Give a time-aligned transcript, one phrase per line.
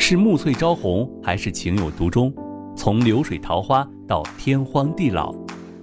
[0.00, 2.32] 是暮翠朝红，还是情有独钟？
[2.74, 5.34] 从流水桃花到天荒地老，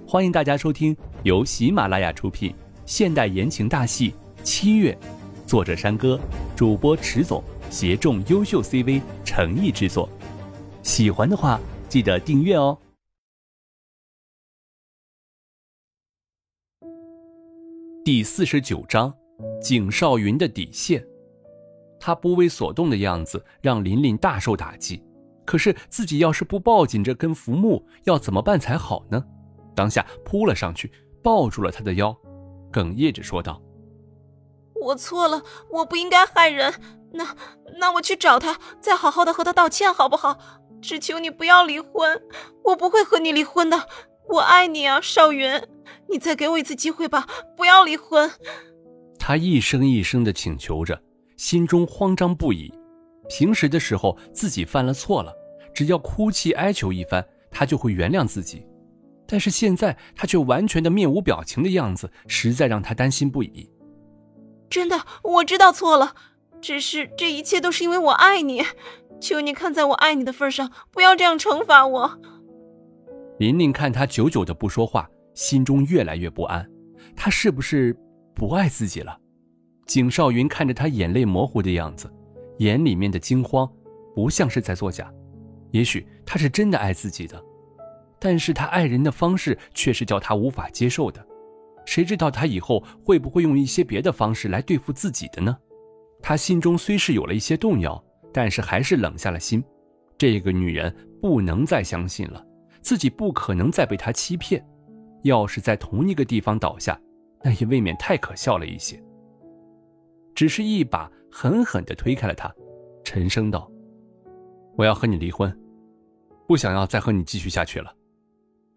[0.08, 2.52] 欢迎大家收听由喜马拉雅出品
[2.86, 4.10] 现代言情大戏
[4.42, 4.98] 《七月》，
[5.48, 6.18] 作者山歌，
[6.56, 7.40] 主播迟总，
[7.70, 10.08] 协众优秀 CV 诚意制作。
[10.82, 12.76] 喜欢的话，记得订阅哦。
[18.04, 19.14] 第四十九章，
[19.62, 21.04] 景少云的底线。
[22.06, 25.02] 他不为所动的样子让琳琳大受打击，
[25.44, 29.24] 可是自己要是不抱紧这根浮木，要怎么办才好呢？
[29.74, 32.16] 当下扑了上去，抱住了他的腰，
[32.70, 33.60] 哽咽着说道
[34.80, 36.72] ：“我错了，我不应该害人。
[37.12, 37.34] 那
[37.80, 40.38] 那我去找他，再好好的和他道歉，好不好？
[40.80, 42.22] 只求你不要离婚，
[42.66, 43.88] 我不会和你离婚的，
[44.28, 45.60] 我爱你啊，少云，
[46.08, 48.30] 你再给我一次机会吧，不要离婚。”
[49.18, 51.02] 他一声一声的请求着。
[51.36, 52.72] 心中慌张不已，
[53.28, 55.32] 平时的时候自己犯了错了，
[55.74, 58.66] 只要哭泣哀求一番，他就会原谅自己。
[59.26, 63.68] 但是现在他却完全的面无表情的样子，实在让他担心不已。
[64.70, 66.14] 真的，我知道错了，
[66.60, 68.62] 只是这一切都是因为我爱你，
[69.20, 72.20] 求你看在我爱你的份上，不要这样惩罚我。
[73.38, 76.68] 琳琳看他久久的不说话，心中越来越不安，
[77.14, 77.96] 他是不是
[78.34, 79.18] 不爱自己了？
[79.86, 82.12] 景少云看着他眼泪模糊的样子，
[82.58, 83.70] 眼里面的惊慌，
[84.14, 85.12] 不像是在作假。
[85.70, 87.42] 也许他是真的爱自己的，
[88.18, 91.24] 但是他爱人的方式却是叫他无法接受的。
[91.84, 95.56] 谁知道他以后会不会用一些别的方式来对付自己的呢？
[96.20, 99.62] 他心中虽是有了一些动摇，但是还是冷下了心。
[100.18, 102.44] 这个女人不能再相信了，
[102.80, 104.66] 自己不可能再被她欺骗。
[105.22, 106.98] 要是在同一个地方倒下，
[107.44, 109.00] 那也未免太可笑了一些。
[110.36, 112.54] 只是一把狠狠地推开了他，
[113.02, 113.68] 沉声道
[114.76, 115.50] ：“我要和你离婚，
[116.46, 117.92] 不想要再和你继续下去了。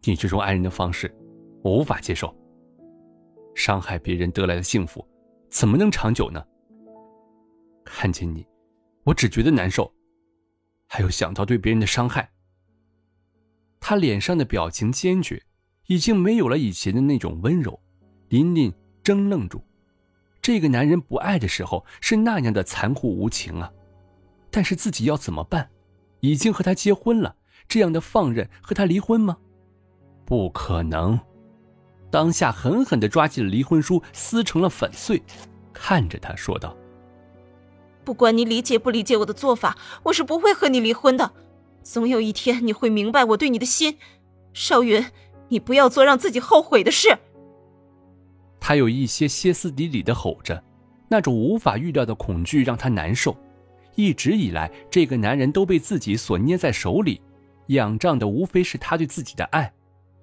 [0.04, 1.14] 你这种爱人的方式，
[1.62, 2.34] 我无法接受。
[3.56, 5.06] 伤害别人得来的幸福，
[5.50, 6.42] 怎么能长久呢？
[7.83, 8.48] 看见你，
[9.04, 9.94] 我只觉得难受，
[10.88, 12.32] 还有想到对别人的伤害。”
[13.82, 15.44] 他脸上的表情坚决，
[15.88, 17.78] 已经没有了以前的那种温柔。
[18.30, 18.73] 琳琳
[19.04, 19.62] 怔愣住。
[20.42, 23.72] 这个男人不爱的时候是那样的残酷无情啊，
[24.50, 25.70] 但是自己要怎么办？
[26.22, 27.36] 已经和他结婚了，
[27.67, 29.38] 这样的放任和他离婚吗？
[30.26, 31.20] 不可能！
[32.11, 35.22] 当下狠狠地抓起了离婚书，撕成了粉碎，
[35.72, 36.76] 看着他说道
[38.04, 41.32] ：“不管你理解不理解我的做法，我是不会和你离婚的。
[41.83, 43.98] 总有一天你会明白我对你的心，
[44.54, 45.06] 少云，
[45.50, 47.20] 你不要做让自己后悔的事。”
[48.59, 50.64] 他有一些歇斯底里的吼着，
[51.08, 53.36] 那种无法预料的恐惧让他难受。
[53.95, 57.21] 一直以来，这个男人都被自己所捏在手里，
[57.67, 59.71] 仰仗的无非是他对自己的爱。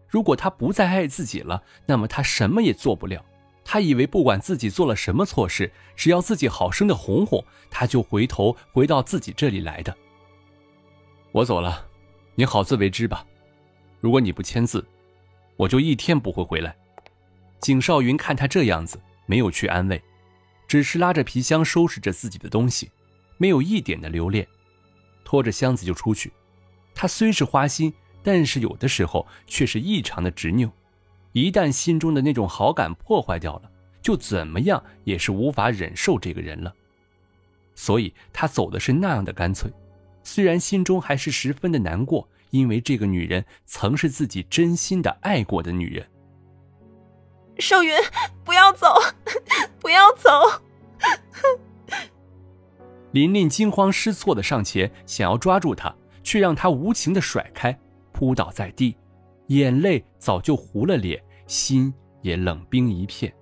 [0.08, 3.24] 如果他不再爱自己了，那么他什么也做不了。
[3.64, 9.94] 他以为不管自己做了什么错事，只要自己好生的哄哄，他就回头回到自己这里来的。
[11.32, 11.84] 我走了，
[12.36, 13.26] 你好自为之吧。
[14.00, 14.86] 如果你不签字，
[15.56, 16.76] 我就一天不会回来。
[17.60, 20.00] 景少云看他这样子，没有去安慰，
[20.68, 22.90] 只是拉着皮箱收拾着自己的东西，
[23.38, 24.46] 没有一点的留恋，
[25.24, 26.32] 拖着箱子就出去。
[26.94, 30.70] 他虽是花心，但是有的时候却是异常的执拗。
[31.32, 36.74] 一旦心中的那种好感破坏掉了，就怎么样也是无法忍受这个人了。
[37.74, 39.70] 所以他走的是那样的干脆，
[40.22, 46.06] 虽然心中还是十分的难过，因为这个女人曾是自己真心的爱过的女人。
[47.58, 47.92] 少云，
[48.44, 48.86] 不要走，
[49.80, 50.30] 不要走！
[53.12, 57.76] 琳琳惊慌失措的上前，想要抓住他，却让他无情的甩开，
[58.12, 58.96] 扑倒在地，
[59.46, 63.32] 眼泪早就糊了脸，心也冷冰一片。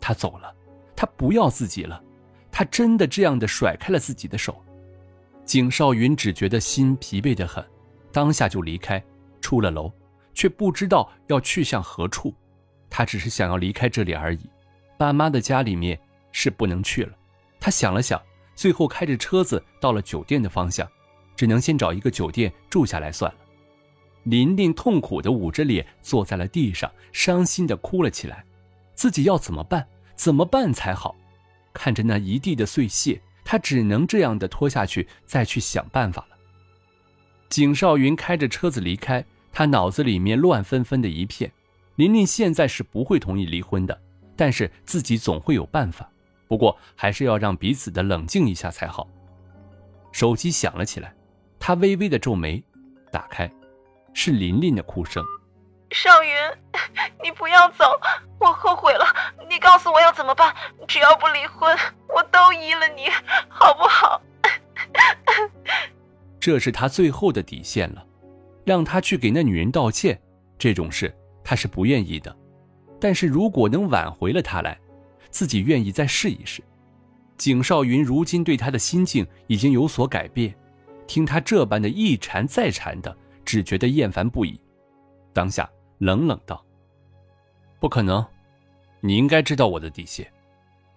[0.00, 0.54] 他走了，
[0.94, 2.00] 他不要自己了，
[2.50, 4.62] 他真的这样的甩开了自己的手。
[5.44, 7.64] 景少云只觉得心疲惫的很，
[8.12, 9.02] 当下就离开，
[9.40, 9.90] 出了楼，
[10.32, 12.32] 却不知道要去向何处。
[12.94, 14.50] 他只是想要离开这里而已，
[14.98, 15.98] 爸妈的家里面
[16.30, 17.12] 是不能去了。
[17.58, 18.20] 他想了想，
[18.54, 20.86] 最后开着车子到了酒店的方向，
[21.34, 23.38] 只能先找一个酒店住下来算了。
[24.24, 28.44] 琳琳痛苦的捂着脸坐在了地上，伤心的哭了起来。
[28.94, 29.88] 自己要怎么办？
[30.14, 31.16] 怎么办才好？
[31.72, 36.36] 看着那一地的碎屑，他只能这样的拖下去，再去想办法了。
[37.48, 41.50] 景少云开着车子离开，他脑子里面乱纷纷的一片。
[41.96, 44.00] 琳琳现在是不会同意离婚的，
[44.36, 46.08] 但是自己总会有办法。
[46.48, 49.08] 不过还是要让彼此的冷静一下才好。
[50.10, 51.14] 手机响了起来，
[51.58, 52.62] 他微微的皱眉，
[53.10, 53.50] 打开，
[54.12, 55.24] 是琳琳的哭声。
[55.90, 56.30] 少云，
[57.22, 57.84] 你不要走，
[58.38, 59.04] 我后悔了。
[59.48, 60.54] 你告诉我要怎么办？
[60.86, 61.76] 只要不离婚，
[62.08, 63.08] 我都依了你，
[63.48, 64.20] 好不好？
[66.40, 68.04] 这是他最后的底线了，
[68.64, 70.20] 让他去给那女人道歉，
[70.58, 71.14] 这种事
[71.52, 72.34] 他是不愿意的。
[72.98, 74.80] 但是如果能挽回了他来，
[75.28, 76.62] 自己愿意再试一试。
[77.36, 80.54] 景少云如今对他的心境已经有所改变，
[81.06, 83.14] 听他这般的一缠再缠的，
[83.44, 84.58] 只觉得厌烦不已。
[85.34, 85.68] 当下。
[85.98, 86.64] 冷冷道
[87.78, 88.26] ：“不可能，
[89.00, 90.26] 你应该知道我的底线，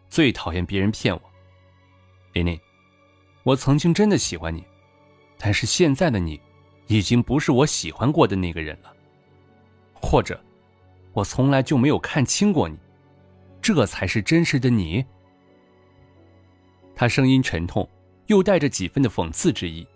[0.10, 1.22] 最讨厌别人骗我。
[2.34, 2.60] 琳琳，
[3.44, 4.64] 我曾经真的喜欢你，
[5.38, 6.42] 但是现在的你，
[6.88, 8.92] 已经不是我喜欢过的那个人了。
[9.94, 10.44] 或者，
[11.16, 12.78] 我从来就没有看清过你，
[13.62, 15.04] 这才是真实的你。”
[16.94, 17.90] 他声音沉痛，
[18.28, 19.88] 又带着几分的讽刺之意。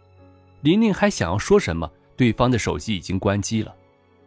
[0.61, 3.75] 琳琳还想要说什么，对方的手机已经关机了。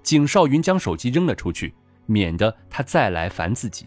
[0.03, 1.75] 景少云将手机扔了出去，
[2.06, 3.87] 免得他再来烦自己。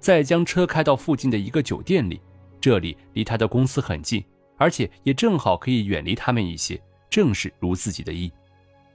[0.00, 2.20] 再将车开到附近的一个酒店里，
[2.60, 4.24] 这里离他的公司很近，
[4.56, 6.80] 而且也正好可以远离他们一些，
[7.10, 8.32] 正是如自己的意。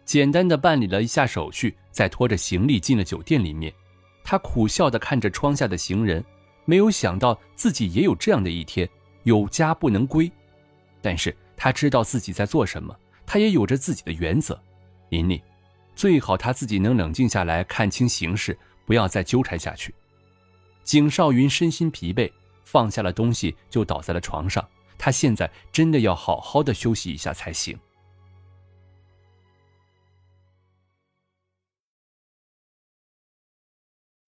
[0.06, 3.74] 简单的办理了一下手续，再拖着行李进了酒店里面。
[4.24, 6.24] 他苦笑的看着窗下的行人，
[6.66, 8.88] 没有想到自己也有这样的一天，
[9.24, 10.32] 有家不能归。
[11.02, 12.96] 但是他知道自己在做什么，
[13.26, 14.60] 他也有着自己的原则。
[15.10, 15.42] 琳琳。
[15.96, 19.94] 最好他自己能冷静下来，看清形势，不要再纠缠下去。
[20.84, 22.32] 景少云身心疲惫，
[22.64, 24.68] 放下了东西就倒在了床上。
[24.98, 27.78] 他现在真的要好好的休息一下才行。